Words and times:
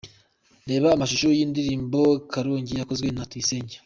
Reba 0.69 0.87
amashusho 0.91 1.27
y’indirimbo 1.37 1.99
Karongi 2.31 2.73
yakozwe 2.79 3.07
na 3.11 3.23
Tuyisenge:`. 3.29 3.75